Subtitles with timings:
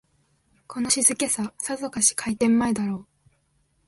[0.65, 3.07] この静けさ、さぞかし開店前だろう